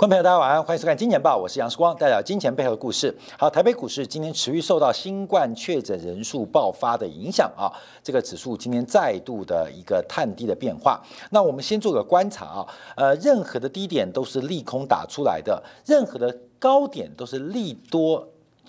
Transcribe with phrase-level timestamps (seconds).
[0.00, 3.14] 观众朋友，大家晚安，欢迎收看《金钱报》，我是杨世光，带来金钱背后的故事。
[3.38, 7.68] 好，台北股市今天持续受到新冠确诊人数爆发的影响啊，
[8.02, 10.98] 这个指数今天再度的一个探低的变化。
[11.32, 18.26] 那我们先做个观察啊，呃，任何的低点都是利空打出来的，任何的高点都是利多。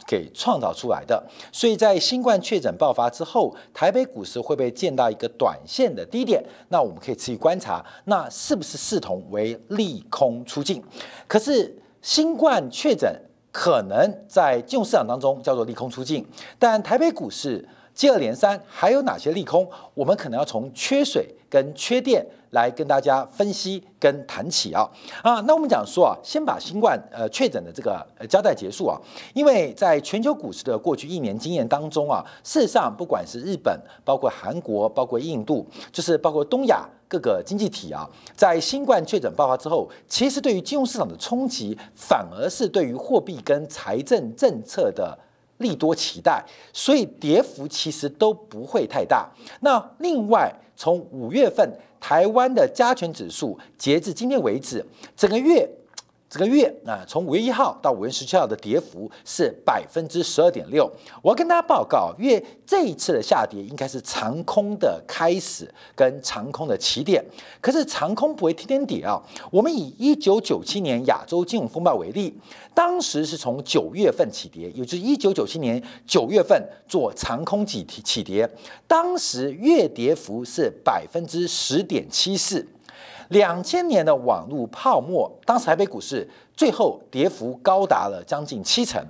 [0.07, 6.43] 给创造出来的，所以在新冠确诊爆发之后，台北股市会不会见到一个短线的低点？
[6.69, 10.83] 那我们可以持续观察，那是不是视同为利空出尽？
[11.27, 13.09] 可是新冠确诊
[13.51, 16.25] 可能在金融市场当中叫做利空出尽，
[16.57, 19.69] 但台北股市接二连三，还有哪些利空？
[19.93, 22.25] 我们可能要从缺水跟缺电。
[22.51, 24.89] 来跟大家分析跟谈起啊
[25.21, 28.97] 啊，那我们讲说啊，先把新冠呃确诊的这个呃交代结束啊，
[29.33, 45.17] 因为在全球股市的过去一年经验当中啊，事实上不管是日本、包括韩国、包括印度，就是包括东亚各个经济体啊，在新冠确诊爆发之后，其实对于金融市场的冲击，反而是对于货币跟财政政策的
[45.57, 49.29] 利多期待，所以跌幅其实都不会太大。
[49.61, 51.71] 那另外从五月份。
[52.03, 54.83] 台湾的加权指数截至今天为止，
[55.15, 55.69] 整个月，
[56.31, 60.89] 这个月啊，从五月一号到五月十七号的跌幅是百分之十二点六。
[61.21, 67.21] 我要跟大家报告，月这一次的下跌应该是长空的开始跟长空的起点。
[67.59, 69.21] 可是长空不会天天跌啊。
[69.51, 72.33] 我们以一九九七年亚洲金融风暴为例。
[72.73, 76.57] 当时是从九月份起跌，也就是一九九七年九月份
[76.87, 78.49] 做长空起起跌，
[78.87, 82.65] 当时月跌幅是百分之十点七四。
[83.31, 86.25] 两千年的网络泡沫，当时台北股市
[86.55, 89.03] 最后跌幅高达了将近七成。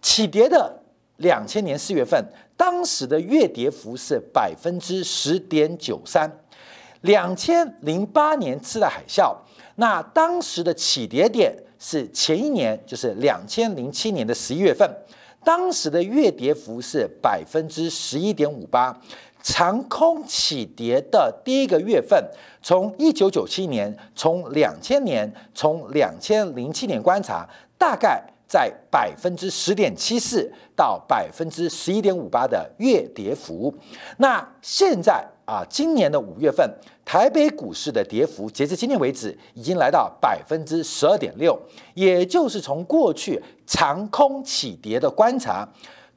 [0.00, 0.72] 起跌的
[1.16, 2.24] 两千年四月份，
[2.56, 6.30] 当时的月跌幅是百分之十点九三。
[7.00, 9.34] 两千零八年次贷海啸，
[9.76, 11.56] 那当时的起跌点。
[11.84, 14.88] 是前一年，就是两千零七年的十一月份，
[15.42, 18.96] 当时的月跌幅是百分之十一点五八，
[19.42, 22.24] 长空起跌的第一个月份，
[22.62, 33.74] 从一九九七年，从两千年，从两千零七年观察，大概在百分之十点七四到百分之十一点五八的月跌幅。
[34.18, 36.70] 那现在啊，今年的五月份。
[37.04, 41.60] 台北股市的跌幅，截至今天为止，已经来到百分之十二点六，
[41.94, 45.68] 也就是从过去长空起跌的观察，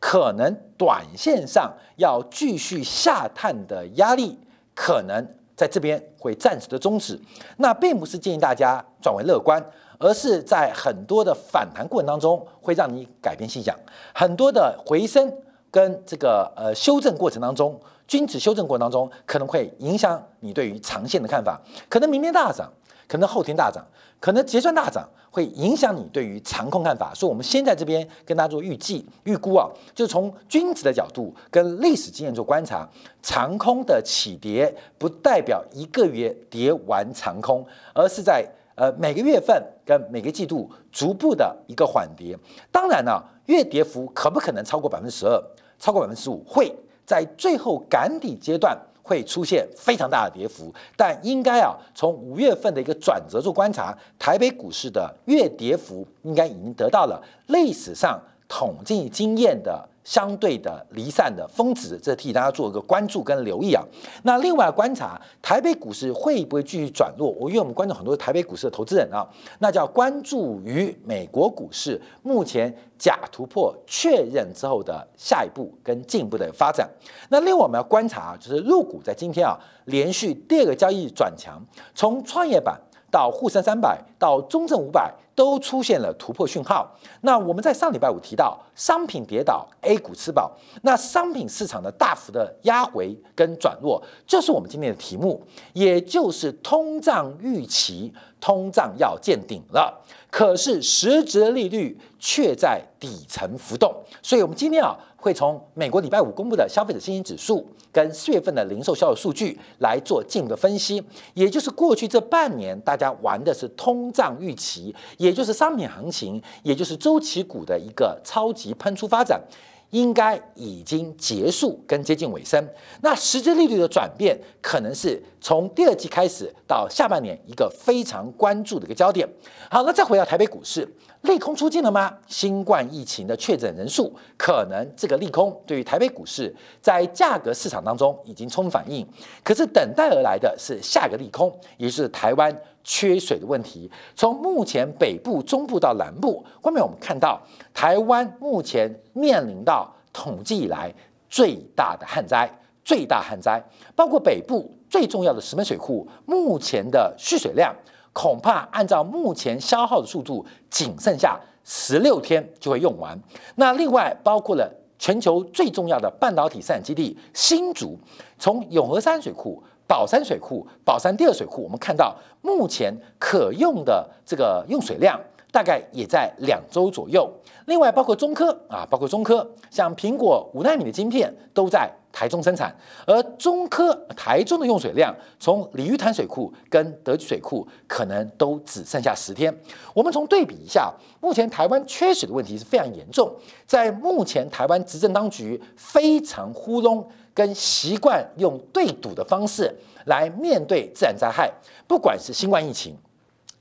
[0.08, 4.38] 可能短线上要继续下探的压力，
[4.76, 7.20] 可能在这边会暂时的终止。
[7.58, 9.60] 那并不是建议大家转为乐观，
[9.98, 13.76] 而是在很多的反弹过程当中，会让你改变信仰，
[14.14, 15.34] 很多的回升
[15.72, 17.82] 跟这个呃修正过程当中。
[18.08, 22.72] 均值修正过程当中，可能会影响你对于长线的看法，可能明天大涨，
[23.08, 23.86] 可能后天大涨，
[24.20, 27.14] 可能结算大涨，会影响你对于长空看法。
[27.14, 32.88] 所以，我们先在这边跟大家做预计、预估啊，就从君子的角度跟历史经验做观察，
[33.22, 38.46] 长空的起跌不代表一个月跌完长空，而是在
[38.76, 42.38] 呃每个月份跟每个季度逐步的一个缓跌。
[42.72, 45.42] 当然呢，月跌幅可不可能超过百分之十二，
[45.80, 46.44] 超过百分之十五？
[46.48, 46.74] 会。
[47.08, 59.88] 在最后赶底阶段会出现非常大的跌幅，但应该啊，从五月份的一个转折做观察，台北股市的月跌幅应该已经得到了历史上统计经验的。
[60.06, 63.84] 相对的离散的峰值，这替大家做一个关注跟留意啊。
[64.24, 67.30] 那另外观察台北股市会不会继续转弱？
[67.32, 69.28] 我因为我们关注很多台北股市的投资人啊，
[69.60, 76.88] 那叫关注于美国股市目前假突破确认之后的下一步跟进一步的发展。
[77.30, 81.60] 那另外我们要观察啊就是入股在今天啊连续第二个交易转强，
[81.96, 82.80] 从创业板
[83.10, 85.12] 到沪深三百到中证五百。
[85.36, 86.90] 都出现了突破讯号。
[87.22, 90.58] 那我们在上礼拜五提到，商品跌倒，A 股吃饱。
[90.82, 100.02] 那商品市场的大幅的压回跟转弱，就是我们今天的题目，也就是通胀预期，通胀要见顶了。
[100.32, 103.94] 可是实质利率却在底层浮动。
[104.22, 107.66] 所以，我们今天啊，会从美国礼拜五公布的消费者信心指数。
[107.92, 111.02] 跟四月份的零售销售数据来做进一步的分析，
[111.34, 119.42] 也就是过去这半年大家玩的是通胀预期，也就是商品行情，也就是周期股的一个超级喷出发展，
[119.92, 122.68] 应该已经结束跟接近尾声。
[123.02, 129.28] 那实质利率的转变，可能是从第二季开始到下半年一个非常关注的一个焦点。
[129.70, 130.88] 好，那再回到台北股市，
[131.22, 132.18] 利空出尽了吗？
[132.28, 139.08] 新冠疫情的确诊人数，可能这个利空对于台北股市在价格市场当中已经充分反应。
[139.44, 142.56] 可是等待而来的是下个利空，也就是台湾
[142.86, 143.92] 缺水的问题。
[144.16, 147.42] 从目前北部、中部到南部，外面我们看到
[147.74, 150.90] 台湾目前面临到统计以来
[151.30, 152.50] 最大的旱灾。
[152.86, 153.60] 最大旱灾，
[153.96, 157.76] 包括北部最重要的石门水库，目前的蓄水量
[158.14, 163.20] 恐怕按照目前消耗的速度，仅剩下十六天就会用完。
[163.56, 167.98] 那另外包括了全球最重要的半导体生产基地新竹，
[168.38, 175.20] 从永和山水库、宝山水库、宝山第二水库，我们看到目前可用的这个用水量
[175.52, 177.30] 大概也在两周左右。
[177.66, 181.90] 另外包括中科啊，包括中科，像苹果五纳米的晶片都在。
[182.16, 182.74] 台中生产，
[183.06, 189.54] 而中科台中的用水量，从鲤鱼潭水库跟德基水库可能都只剩下十天。
[189.94, 193.30] 我们从对比一下，目前台湾缺水的问题是非常严重。
[193.68, 197.06] 在目前台湾执政当局非常糊弄
[197.36, 199.72] 跟习惯用对赌的方式
[200.06, 201.54] 来面对自然灾害，
[201.86, 202.98] 不管是新冠疫情。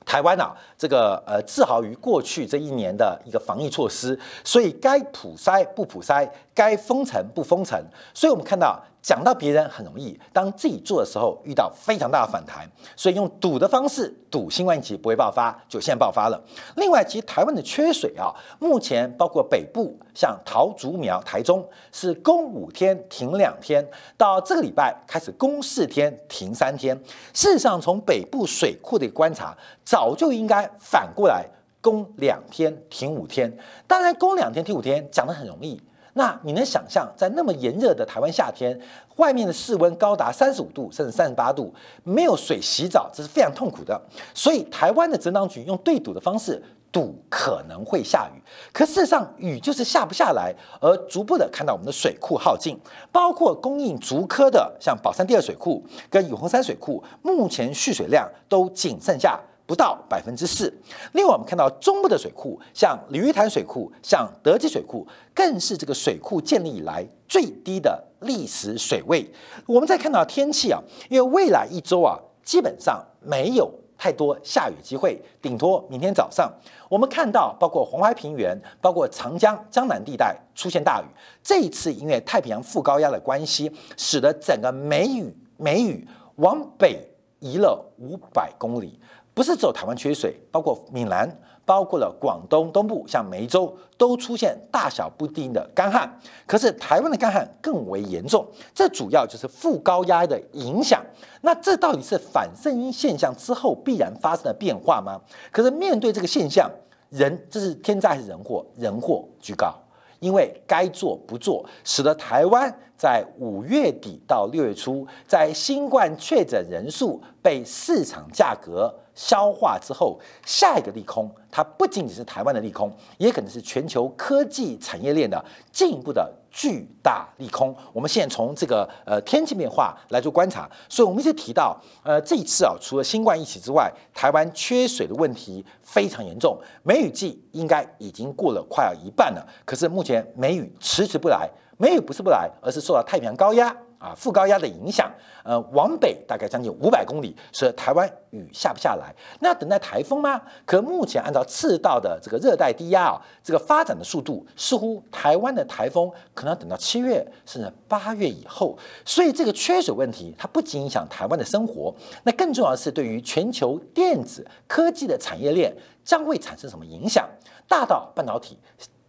[0.06, 0.55] 台湾啊，
[0.85, 7.83] 这个呃，自豪于过去这一年的一个防疫措施，所以该普筛不普筛，该封城不封城，
[8.13, 8.79] 所以我们看到。
[9.05, 12.67] 讲到别人很容易，当自己做的时候遇到非常大的反弹，
[12.97, 16.43] 所以用赌的方式赌新冠疫情不会爆发，就现在爆发了。
[16.77, 26.99] 另外，其实台湾的缺水啊，目前包括北部像桃竹苗、台中是供五天停两天，到这个礼拜开始供四天停三天。
[27.35, 29.55] 事实上，从北部水库的观察，
[29.85, 31.47] 早就应该反过来
[31.81, 33.56] 供两天停五天。
[33.87, 35.81] 当然，供两天停五天讲得很容易。
[36.17, 38.81] 那你能想象，在那么炎热的台湾夏天，
[39.17, 41.75] 外面的室温高达三十五度甚至三十八度，
[42.05, 44.00] 没有水洗澡，这是非常痛苦的。
[44.32, 46.62] 所以台湾的整党局用对赌的方式
[46.93, 48.41] 赌可能会下雨，
[48.73, 52.79] 可事实上雨就是下不下来，而逐步的看到我们的水库耗尽，
[53.11, 59.41] 包括供应竹科的像宝山第二水库跟永恒山水库，目前蓄水量都仅剩下。
[59.67, 60.73] 不到百分之四。
[61.13, 69.25] 另外，我们看到中部的水库，像鲤鱼潭水库、像德基水库，更是这个水库建立以来最低的历史水位。
[69.67, 76.53] 我们再看到天气啊，因为未来一周啊，基本上没有太多下雨机会，顶多明天早上。
[76.91, 81.07] 我们看到，包括黄淮平原、包括长江江南地带出现大雨。
[81.43, 86.07] 这一次因为太平洋副高压的关系，使得整个梅雨梅雨
[86.37, 87.09] 往北
[87.41, 89.01] 移了五百公里。
[89.35, 91.29] 不是只有台湾缺水，包括闽南，
[91.65, 96.09] 包括了广东东部，像梅州都出现大小不定的干旱。
[96.47, 101.05] 可是台湾的干旱更为严重，这主要就是副高压的影响。
[101.41, 105.21] 那这到底是反声音现象之后必然发生的变化吗？
[105.51, 106.71] 可是面对这个现象，
[107.11, 108.65] 人这是天灾还是人祸？
[108.77, 109.75] 人祸居高，
[110.21, 118.95] 因为该做不做，使得台湾在五月底到六月初，在新冠确诊人数被市场价格。
[119.15, 127.75] 消化之后，下一个利空，它不仅仅是台湾的利空，也可能是全球科技产业链的进一步的巨大利空。
[127.93, 136.59] 我们现在从这个呃天气变化来做观察，所以我们一直提到，呃这一次啊，除了新冠疫情之外，台湾缺水的问题非常严重。
[136.83, 143.75] 梅雨季应该已经过了快要一半了，可是目前梅雨迟迟不来，梅雨不是不来，而是受到太平洋高压。
[144.05, 145.11] 啊，副高压的影响，
[145.44, 149.15] 呃，往北大概将近五百公里，所以台湾雨下不下来。
[149.41, 150.43] 那等待台风吗？
[150.67, 158.79] 可目前按照赤道的这个热带低压啊，这个发展的速度，似乎台湾的台风可能要等到七月甚至八月以后。
[159.06, 161.94] 所以这个缺水问题，它不仅影响台湾的生活，
[162.25, 167.27] 那更重要的是对于全球电子科技的产业链将会产生什么影响？
[167.67, 168.58] 大到半导体，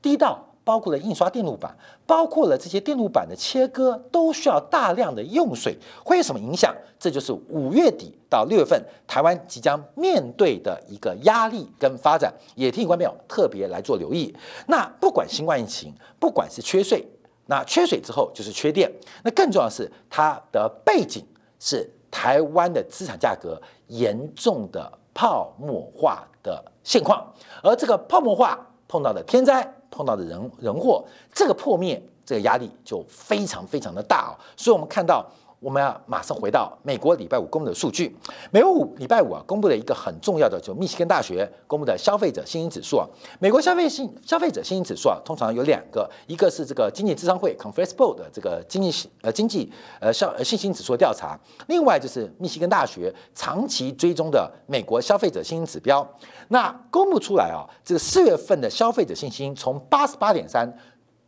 [0.02, 0.55] 低到。
[0.66, 1.74] 包括了印刷电路板，
[2.06, 6.76] 包括了这些电路板的切割，都需要大量的用水，会有什么影响？
[7.00, 14.36] 这就是五月底到六月份台湾即将面对的一个压力跟发展，也提醒观众朋友特别来做留意。
[14.68, 17.06] 那不管新冠疫情，不管是缺水，
[17.46, 18.92] 那缺水之后就是缺电，
[19.24, 21.24] 那更重要的是它的背景
[21.60, 27.32] 是台湾的资产价格严重的泡沫化的现况，
[27.62, 29.75] 而这个泡沫化碰到的天灾。
[29.96, 31.02] 碰到的人人祸，
[31.34, 34.36] 这个破灭，这个压力就非常非常的大啊。
[34.58, 35.25] 所以，我们看到
[35.66, 38.16] 我们要马上回到美国礼拜五公布的数据。
[38.52, 43.08] 美国五礼拜五啊，公布了一个很重要的，就密西根大学公布的消费者信心指数啊。
[43.40, 56.08] 美国消费信消费者信心指数啊，通常有两个，一个是这个经济智商会 Conference Board 的这个经济呃经济呃消呃信心指数调查，另外就是密西根大学长期追踪的美国消费者信心指标。
[56.50, 60.72] 那公布出来啊，这个四月份的消费者信心从八十八点三。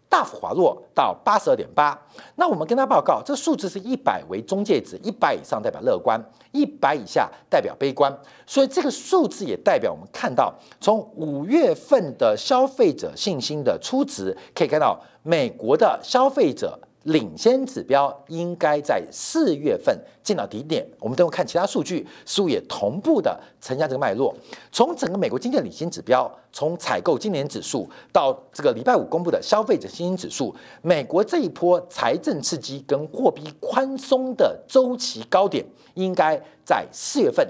[0.10, 2.00] 大幅滑落到八十二点八。
[2.36, 6.22] 那我们跟他报告，这数字是一百为中介值，一百以上代表乐观，
[6.52, 8.16] 一百以下代表悲观。
[8.46, 16.80] 所以这个数字也代表我们看到，从五月份的消费者信心的初值，可以看到美国的消费者。
[17.08, 24.36] 领先指标应该在四月份见到底点，我们等会看其他数据，似乎也同步的呈现这个脉络。
[24.74, 37.48] 从整个美国经济的领先指标，从采购今年指数到这个礼拜五公布的消费者信心指数，美国这一波财政刺激跟货币宽松的周期高点，应该在四月份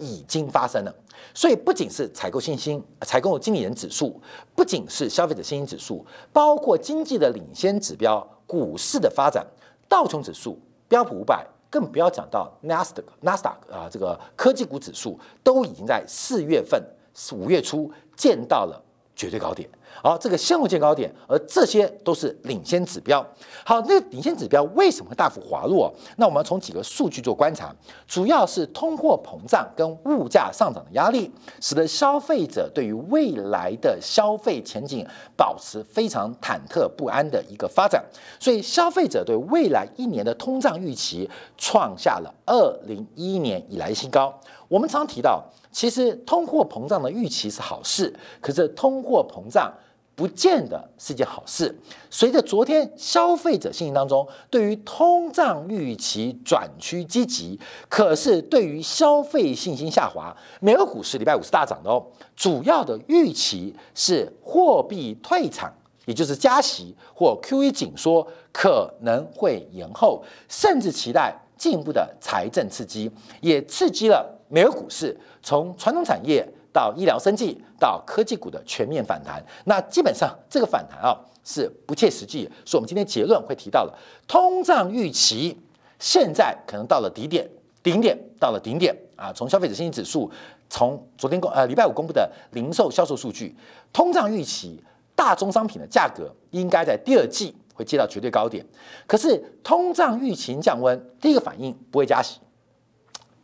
[0.00, 0.92] 已经发生了。
[1.32, 4.20] 所以不仅是采购信心、采购经理人指数，
[4.56, 8.26] 不仅是消费者信心指数，包括经济的领先指标。
[8.50, 9.46] 股市的发展，
[9.88, 16.84] 道琼指数、标普五百，更不要讲到纳斯达克、纳斯达克啊，这个科技股指数都已经在四月份、
[17.30, 18.82] 五月初见到了
[19.14, 19.70] 绝对高点。
[20.02, 23.24] 好，这个现货见高点，而这些都是领先指标。
[23.64, 25.92] 好，那领先指标为什么会大幅滑落？
[26.16, 27.74] 那我们从几个数据做观察，
[28.06, 31.30] 主要是通货膨胀跟物价上涨的压力，
[31.60, 35.06] 使得消费者对于未来的消费前景
[35.36, 38.02] 保持非常忐忑不安的一个发展。
[38.38, 41.28] 所以，消费者对未来一年的通胀预期
[41.58, 44.34] 创下了二零一一年以来新高。
[44.68, 49.72] 我们常提到，其实通货膨胀的预期是好事，可是通货膨胀。
[50.16, 51.74] 不见得是件好事。
[52.10, 57.58] 随着昨天消费者信心当中对于通胀预期转趋积极，
[57.88, 62.04] 可是对于消费信心下滑，美国股市礼拜五是大涨的哦。
[62.36, 65.72] 主要的预期是货币退场，
[66.04, 73.10] 也就是加息或 QE 紧缩可能会延后，甚至期待进一步的财政刺激，
[73.40, 76.46] 也刺激了美国股市从传统产业。
[76.72, 85.58] 到医疗生计，到科技股的全面反弹，那基本上这个反弹啊是不切实际，所以我们今天结论会提到了通胀预期
[85.98, 87.44] 现在可能到了底点，
[87.82, 89.32] 顶点到了顶点啊。
[89.32, 90.30] 从消费者信心指数，
[90.68, 93.52] 从昨天公呃礼拜五公布的零售销售数据，
[93.92, 94.80] 通胀预期
[95.16, 98.64] 大宗商品的价格应该在第二季会接到绝对高点。
[99.08, 102.38] 可是通胀预期降温，第一个反应不会加息，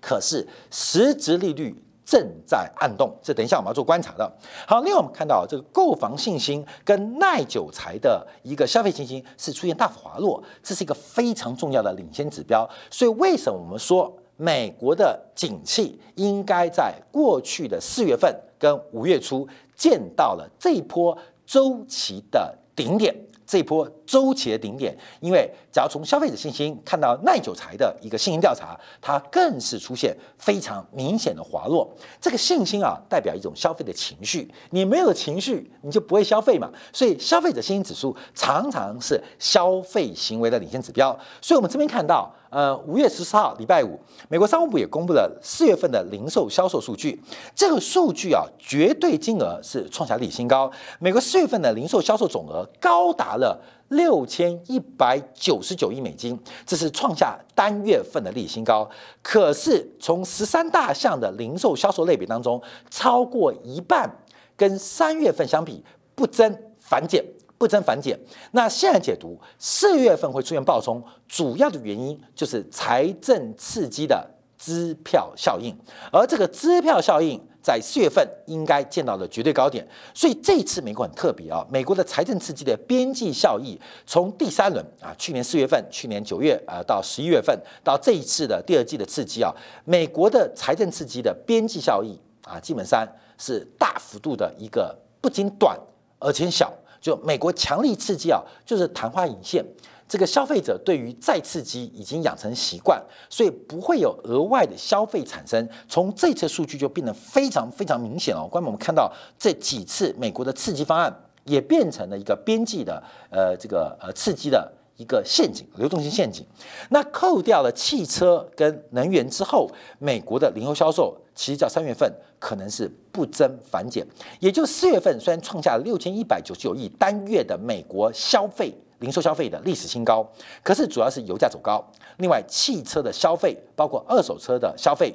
[0.06, 1.74] 可是实质利率。
[2.08, 4.32] 正在暗动，这等一下我们要做观察的。
[4.64, 12.64] 好，另外我们看到这个购房信心跟耐久财的一个消费信心是出现大幅滑落，这是一个非常重要的领先指标。
[12.92, 19.44] 所以为什么我们说美国的景气应该在过去的四月份跟五月初
[19.74, 23.12] 见到了这一波周期的顶点？
[23.46, 31.88] 这波周期的顶点，因为只要从消费者信心看到耐久材的一个信心调查，它更是出现非常明显的滑落。
[32.20, 36.70] 这个信心啊，代表一种消费的情绪，你没有情绪，你就不会消费嘛。
[36.92, 41.16] 所以消费者信心指数常常是消费行为的领先指标。
[41.40, 42.34] 所以我们这边看到。
[42.56, 47.22] 呃，五月十四号，礼拜五，美国商务部也公布了四月份的零售销售数据。
[47.54, 50.72] 这个数据啊，绝对金额是创下历史新高。
[50.98, 58.88] 美国四月份的零售销售总额高达了六千一百九十九亿美金，这是创下单月份的历史新高。
[59.20, 62.58] 可是从十三大项的零售销售类别当中，
[62.88, 64.10] 超过一半
[64.56, 65.84] 跟三月份相比
[66.14, 67.22] 不增反减。
[67.58, 68.18] 不增反减，
[68.52, 75.74] 那现在解读四月份会出现暴冲，主要的原因就是财政刺激的支票效应，
[76.12, 89.50] 而这个支票效应在四月份应该见到了绝对高点，所以这一次美国很特别啊，美国的财政刺激的边际效益从第三轮啊，去年四月份、去年九月啊到十一月份到这一次的第二季的刺激啊，
[89.84, 93.06] 美国的财政刺激的边际效益啊，基本上
[93.38, 95.78] 是大幅度的一个不仅短
[96.18, 96.70] 而且小。
[97.06, 99.64] 就美国强力刺激啊，就是昙花一现。
[100.08, 105.68] 这个消费者对于再刺激已经养成习惯，所以不会有额外的消费产生。
[105.88, 108.44] 从这次数据就变得非常非常明显了。
[108.50, 116.46] 关我们看到这几次美国的刺激方案，也变成了一个边际的呃这个呃刺激的一个陷阱，流动性陷阱。
[116.90, 121.16] 那扣掉了汽车跟能源之后，美国的零售销售。
[121.34, 124.06] 其实，在三月份可能是不增反减，
[124.40, 130.26] 也就四月份虽然创下了六千一百九十九亿单月的美国消费零售消费的历史新高，
[130.62, 131.86] 可是主要是油价走高。
[132.16, 135.14] 另外，汽车的消费，包括二手车的消费，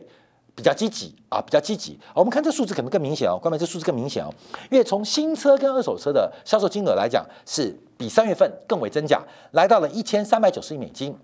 [0.55, 2.00] 比较积极啊，比较积极。
[2.13, 4.34] 我们看这数字可能更明显哦，关门这数字更明显哦，
[4.70, 11.15] 因为从新车跟二手车的销售金额来讲，是比三月份更为增加，来到了一千三百九十亿美金，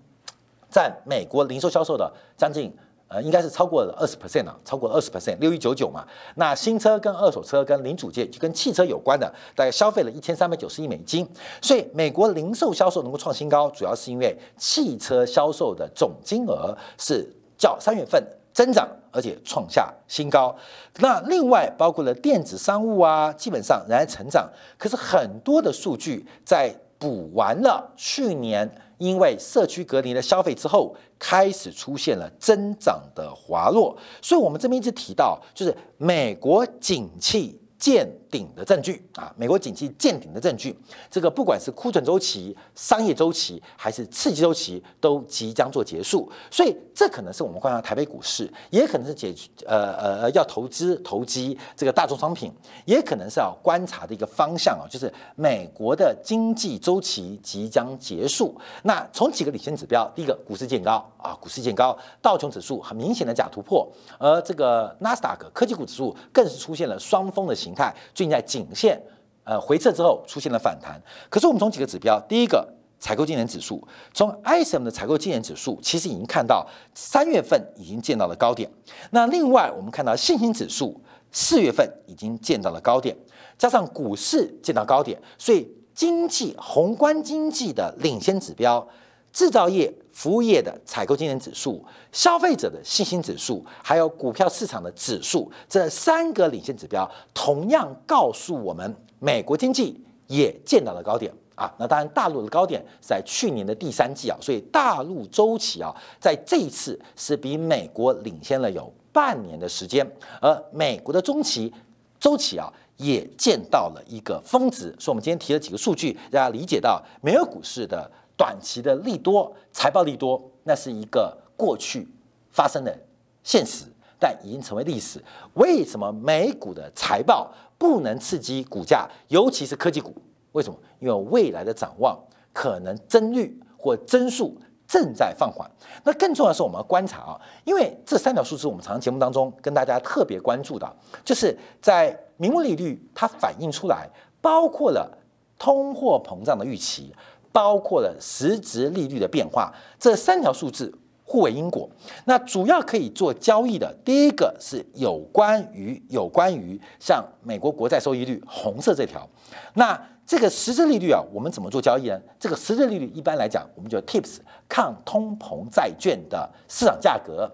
[0.70, 2.74] 占美国零售销售的将近。
[3.10, 6.06] 呃，应该是超过了二十 percent 啊，超过二十 percent，六一九九嘛。
[6.34, 11.26] 那新车跟二手车跟零组件就跟汽车有关的，大概消费了一千三百九十亿美金。
[11.62, 20.54] 所以美国零售销售能够创新高，主要是因为汽车销售的总金额是较三月份增长，而且创下新高。
[20.98, 24.48] 那另外包括了电子商务啊，基本上仍然成长。
[24.76, 28.70] 可是很多的数据在补完了去年。
[28.98, 37.60] 因为社区隔离的消费之后，开始出现了增长的滑落，所以我们这边一直提到，就是美国景气。
[37.78, 40.74] 见顶的证据啊，美国景气见顶的证据，
[41.10, 46.30] 这个不管是库存周期、商业周期还是刺激周期，都即将做结束。
[46.50, 49.34] 所以这可能是我们观察台北股市，也可能是解
[49.66, 52.50] 呃呃要投资投机这个大宗商品，
[52.86, 58.58] 也可能是要观察的一个方向啊，就是美国的经济周期即将结束。
[58.84, 63.86] 那从几个领先指标，第一个股市见高啊，股市见高，道琼指数很明显的假突破，
[64.18, 67.58] 而这个纳斯达克科技股指数更是出现了双峰的。
[67.58, 69.00] 形态最近在颈线
[69.44, 78.68] 呃回撤之后出现了反弹，可是我们从几个指标，第一个采购经理指数，从 ISM 的采购经理指数，其实已经看到三月份已经见到了高点。
[79.12, 83.16] 那另外我们看到信心指数四月份已经见到了高点，
[83.56, 88.84] 加上股市见到高点，所以经济宏观经济的领先指标。
[89.32, 101.72] 制造业、服务业的采购经理指数、消费者的信心指数，还有股票市场的指数，这三个领先指标，同样告诉我们，美国经济也见到了高点啊。
[101.78, 110.04] 那当然，大陆的高点在去年的第三季啊，所以大陆周期啊，在这一次是比美国领先了有半年的时间，
[110.40, 111.72] 而美国的中期
[112.18, 114.92] 周期啊，也见到了一个峰值。
[114.98, 118.10] 所以，我们今天提了几个数据，大家理解到美国股市的。
[118.38, 122.06] 短期的利多，财报利多，那是一个过去
[122.50, 122.96] 发生的
[123.42, 123.84] 现实，
[124.16, 125.20] 但已经成为历史。
[125.54, 130.14] 为什么美股的财报不能刺激股价，尤其是科技股？
[130.52, 130.78] 为什么？
[131.00, 132.16] 因为未来的展望
[132.52, 135.68] 可能增率或增速正在放缓。
[136.04, 144.08] 那更重要的是，我们要观察啊，因为这三条数字，我们常常节目当中跟大家特别关注的，就是在名目利率它反映出来，
[144.40, 145.10] 包括了
[145.58, 147.12] 通货膨胀的预期。
[147.58, 151.90] 包括了实质利率的变化，这三条数字互为因果。
[152.24, 159.28] 那主要可以做交易的，第一个是有关于有关于像美国国债收益率红色这条。
[159.74, 162.20] 那这个实质利率啊，我们怎么做交易呢？
[162.38, 164.36] 这个实质利率一般来讲，我们就 TIPS
[164.68, 167.50] 抗通膨债券的市场价格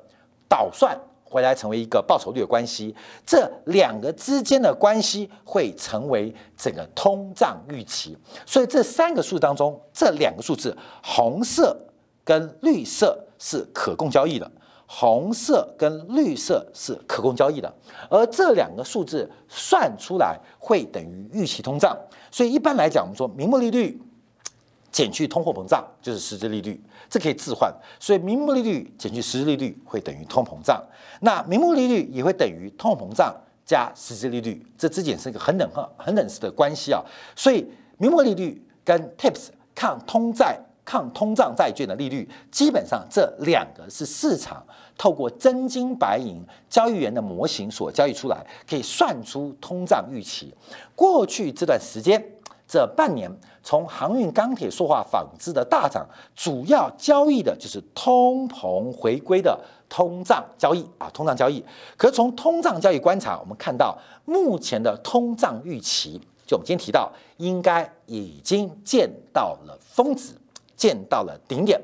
[0.46, 0.94] 倒算。
[1.34, 2.94] 回来成为一个报酬率的关系，
[3.26, 8.16] 这两个之间的关系会成为整个通胀预期。
[8.46, 11.76] 所以这三个数当中，这两个数字，红色
[12.22, 14.48] 跟绿色是可供交易的，
[14.86, 17.74] 红色跟绿色是可供交易的，
[18.08, 21.98] 而这两个数字算出来会等于预期通胀。
[22.30, 24.00] 所以一般来讲，我们说名目利率。
[24.94, 26.80] 减去通货膨胀就是实质利率，
[27.10, 30.80] 这可以置换，所以名目利率减去实质利率会等于通膨胀，
[31.20, 33.34] 那名目利率也会等于通货膨胀
[33.66, 37.02] 加实质利率，这之间是一个很等很很等式的关系啊。
[37.34, 44.64] 所以名目利率跟 TIPS 抗通债抗通胀债券的利率，基本上这两个是市场
[44.96, 50.54] 透过真金白银交易员的模型所交易出来，可以算出通胀预期。
[50.94, 52.24] 过去这段时间。
[52.74, 53.30] 这半年，
[53.62, 59.56] 从航运、钢铁、塑化、纺织的大涨，主要交易的就是通膨回归的
[59.88, 61.64] 通胀交易啊，通胀交易。
[61.96, 70.32] 可是从通胀交易观察，我们看到目前的通胀预期，就我们今天提到，应该已经见到了峰值，
[70.74, 71.80] 见到了顶点。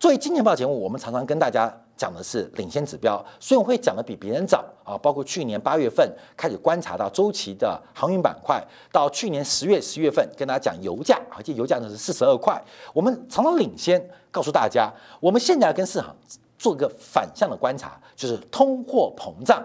[0.00, 1.72] 作为金钱报节目，我们常常跟大家。
[2.02, 4.98] 讲的是领先指标，所以我会讲的比别人早啊。
[5.00, 8.60] 包括去年八月份开始观察到周期的航运板块，
[8.90, 12.60] 到去年十月、十月份跟大家讲油价，而且油价呢是四十二块。
[12.92, 16.12] 我们常常领先告诉大家，我们现在跟市场
[16.58, 19.64] 做一个反向的观察，就是通货膨胀。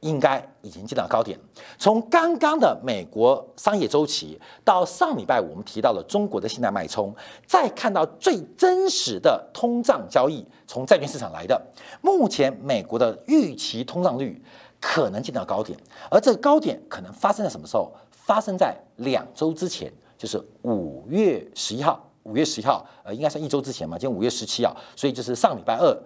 [0.00, 1.38] 应该已经见到高点。
[1.78, 7.14] 从刚刚的美国商业周期到上礼拜五我们提到了中国的信贷脉冲，
[7.46, 11.60] 再看到最真实的通胀交易从债券市场来的，
[12.00, 14.42] 目前美国的预期通胀率
[14.80, 15.78] 可能见到高点，
[16.10, 17.92] 而这个高点可能发生在什么时候？
[18.10, 22.04] 发生在两周之前，就是五月十一号。
[22.24, 25.98] 五月十一号，呃，应该是一周之前嘛，今天五月十七号，所以就是上礼拜二，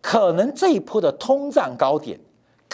[0.00, 2.18] 可能这一波的通胀高点，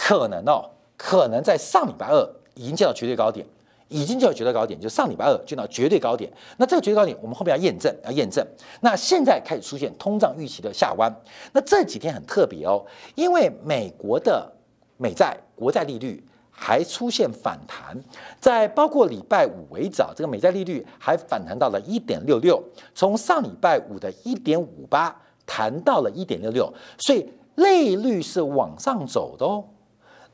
[0.01, 0.63] 可能哦，
[0.95, 3.45] 可能在上礼拜二已经见到绝对高点，
[3.89, 6.31] 已经见到绝对高点，就上礼拜二见到绝对高点。
[6.57, 8.45] 那这个绝对高点，我们后面要验证，要验证。
[8.81, 11.13] 那现在开始出现通胀预期的下弯，
[11.51, 12.85] 那这几天很特别哦，
[13.15, 14.49] 因为美国的
[14.97, 16.23] 美债国债利率。
[16.61, 17.97] 还出现反弹，
[18.37, 22.61] 在包括礼拜五为早，这个美债利率还反弹到了一点六六，
[22.93, 29.63] 从上礼拜五的一点五八弹到了一点六六，所以利率是往上走的哦，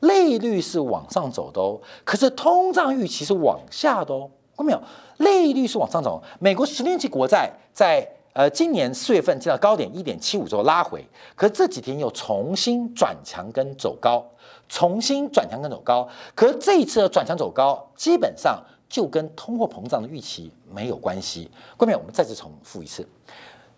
[0.02, 4.82] 利率是往上走的哦，可是通胀预期是往下的哦，看到没有？
[5.18, 11.06] 利率是往上走，美国十年期国债在呃今年四月份见到高点一点七五之后拉回，
[11.36, 14.26] 可是这几天又重新转强跟走高。
[14.68, 21.48] 重新转强跟走高，可是这一次的转强走高，基本上就跟通货膨胀的预期没有关系。
[21.78, 23.08] 后面我们再次重复一次，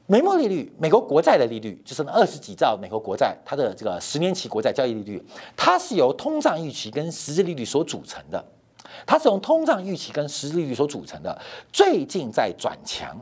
[0.10, 5.22] 美墨利率，美国国债的利率，就是那二十几兆美国国债，它的这个十年期国债交易利率，
[5.56, 8.42] 它是由通胀预期跟实质利率所组成的，
[9.06, 11.38] 它是从通胀预期跟实质利率所组成的，
[11.74, 13.16] 最近在转强。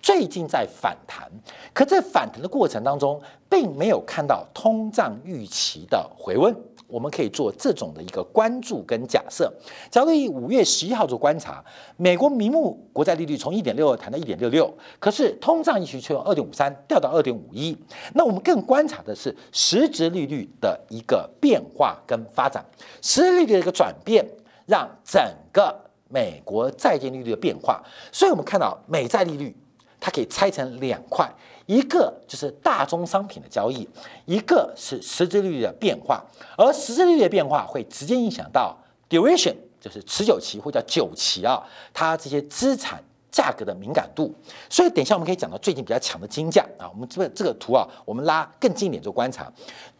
[0.00, 1.30] 最近在反弹，
[1.72, 6.52] 可在反弹的过程当中，并没有看到通胀预期的回温。
[6.92, 9.50] 我们可以做这种的一个关注跟假设。
[9.90, 11.64] 假如以五月十一号做观察，
[11.96, 17.74] 美国名目国债利率从一点六二谈到一点六六，可是通胀预期却由二点五三掉到二点五一。
[18.12, 22.62] 那我们更观察的是实质利率的一个变化跟发展，
[23.00, 24.22] 实质利率的一个转变，
[24.66, 25.18] 让整
[25.50, 25.74] 个
[26.10, 27.82] 美国债券利率的变化。
[28.12, 29.56] 所以我们看到美债利率。
[30.04, 31.32] 它可以拆成两块，
[31.72, 33.88] 一个就是大宗商品的交易，
[34.26, 36.22] 一个是实质利率的变化。
[36.58, 38.76] 而实质利率的变化会直接影响到
[39.08, 41.62] duration，就是持久期或叫久期啊，
[41.94, 44.34] 它这些资产价格的敏感度。
[44.68, 49.50] 所以等一下我们可以讲到最近比较强的金价啊，我们这个这个图啊，我们拉更近一点做观察。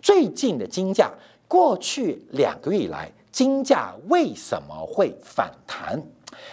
[0.03, 1.11] 最近的金价，
[1.49, 6.03] 过去两个月以来，金价为什么会反弹？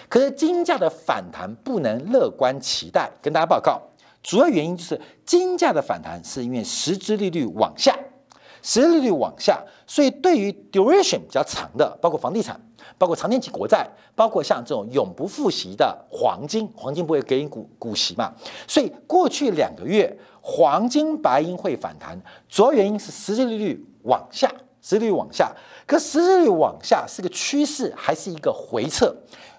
[0.08, 3.82] 可是金价的反弹不能乐观期待，跟大家报告，
[4.21, 7.97] 主要原因就是金价的反弹是因为实质利率往下，
[8.62, 12.60] 实质利率往下，所以对于 duration 比较长的，包括房地产，
[12.97, 18.34] 包括长年期国债，包括像这种永不付息的黄金，黄金不会给你股股息嘛，
[18.67, 24.49] 所以过去两个月黄金白银会反弹，主要原因是实质利率往下，
[24.82, 25.55] 实质利率往下，
[25.88, 29.15] 可实质利率往下是个趋势，还是一个回撤？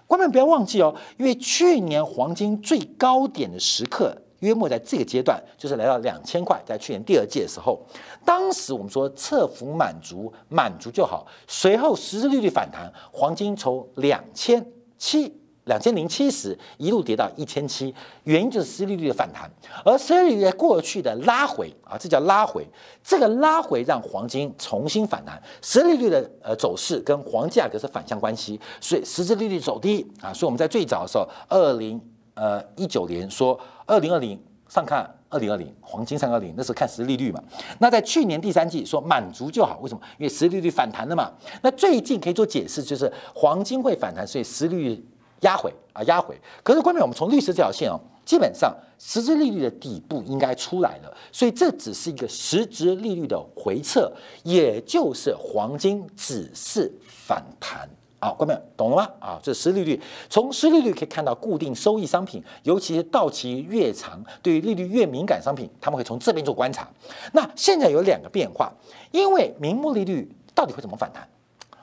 [0.06, 7.80] 观众不要忘记哦，因为去年黄金最高点的时刻，约莫在这个阶段，就是来到两千块，在去年第二季的时候，
[8.24, 11.26] 当时我们说测幅满足，满足就好。
[11.46, 14.66] 随后实质利率反弹，黄金从两千
[14.98, 15.34] 七。
[15.64, 19.48] 两千零七十一路跌到一千七，原因就是实利率的反弹，
[19.84, 22.66] 而实利率在过去的拉回啊，这叫拉回，
[23.04, 32.00] 这个拉回让黄金重新反弹，实利率的呃走势跟黄价格是反向关系，所以实质利率走低啊，所以我们在最早的时候，二零
[32.34, 33.56] 呃一九年说
[33.90, 37.42] 二零二零上看二零二零黄金三二零，那时候看实利率嘛，
[37.78, 40.00] 那在去年第三季说满足就好，为什么？
[40.18, 41.30] 因为实利率反弹了嘛，
[41.62, 45.06] 那最近可以做解释，就是黄金会反弹，所以实利率。
[45.40, 46.38] 压回啊，压回。
[46.62, 57.88] 可是，关键我们从绿色这条线哦，基本上实质利率的底部应该出来了，所以这只是一个实质利率的回撤，也就是黄金只是反弹
[58.20, 59.10] 啊，关键懂了吗？
[59.18, 66.86] 啊，这是实利率从实利率可以看到，固定收益商品，尤其是到期越长，对于利率越敏感商品，他们会从这边做观察。
[67.32, 68.70] 那现在有两个变化，
[69.10, 71.26] 因为名目利率到底会怎么反弹？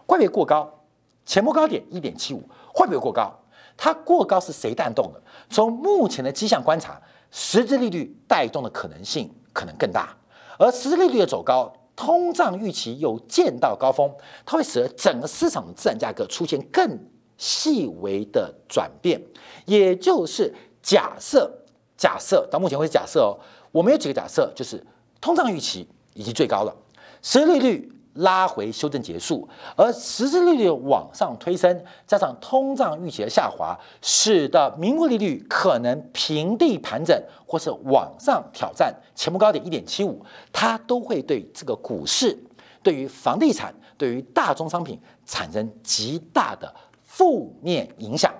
[0.05, 0.71] 会不会过高？
[1.25, 3.33] 前波高点一点七五会不会过高？
[3.75, 5.21] 它过高是谁带动的？
[5.49, 10.15] 从目前的迹象观察，实质利率带动的可能性可能更大。
[10.59, 14.09] 而实质利率的走高，通胀预期又见到高峰，
[14.45, 16.97] 它会使得整个市场的自然价格出现更
[17.37, 19.21] 细微的转变。
[19.65, 21.51] 也就是假设，
[21.97, 23.35] 假设到目前为止假设哦，
[23.71, 24.81] 我们有几个假设，就是
[25.19, 26.73] 通胀预期已经最高了，
[27.21, 27.91] 实际利率。
[28.17, 42.37] 拉回修正结束，而实质利率往上推升，加上通胀预期的下滑，使得名目利率可能平地盘整，或是往上挑战前部高点一点七五，它都会对这个股市、
[42.81, 48.33] 对于房地产、对于大宗商品产生极大的负面影响、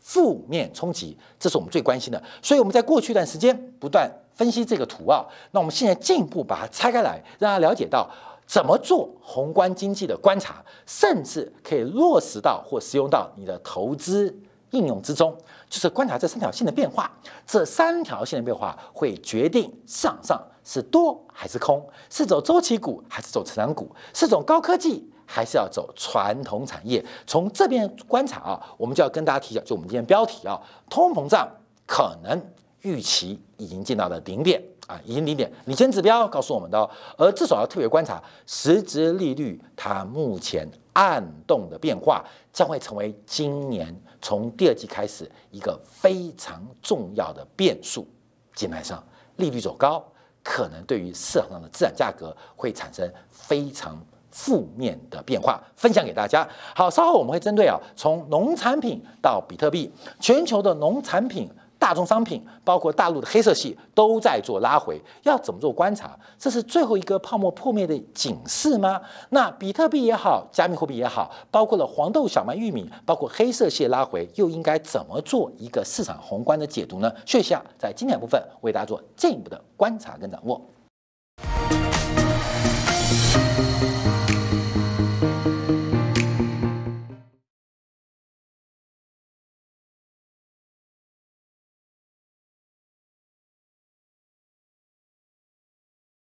[0.00, 2.22] 负面冲击，这是我们最关心的。
[2.42, 8.10] 所以我们在过去一段时间不断分析这个图啊，那我们现在进一步把它拆开来，让大家了解到。
[8.46, 14.34] 怎么做宏观经济的观察，甚至可以落实到或使用到你的投资
[14.70, 15.36] 应用之中，
[15.68, 17.10] 就是观察这三条线的变化。
[17.46, 27.04] 这三条线的变化会决定市场上是多还是空，是走周期股还是走成长股，是走高科技还是要走传统产业。
[27.26, 31.48] 从这边观察啊，我们就要跟大家提一下，就我们今天标题啊，通膨胀
[31.86, 32.40] 可能
[32.82, 34.62] 预期已经见到了顶点。
[34.86, 48.06] 啊，已经零点领先指标告诉我们的，而至少要特别观察实质利率，它目前暗动的变化，将会成为今年从第二季开始一个非常重要的变数。
[48.54, 49.02] 基本上
[49.36, 50.04] 利率走高，
[50.42, 53.98] 可能对于市场上的资产价格会产生非常
[54.30, 55.58] 负面的变化。
[55.76, 56.46] 分享给大家。
[56.74, 61.50] 好，稍后我们会针对啊，从农产品到比特币，全球的农产品。
[61.84, 64.98] 大宗商品，包括大陆的黑色系，都在做拉回。
[65.24, 66.18] 要怎么做观察？
[66.38, 68.98] 这是最后一个泡沫破灭的警示吗？
[69.28, 77.12] 那比特币也好，加密货币也好，包括了黄豆、小麦、玉米，包括黑色系拉回，又应该怎么做一个市场宏观的解读呢？
[77.26, 80.58] 谢下在今天部分为大家做进一步的观察跟掌握。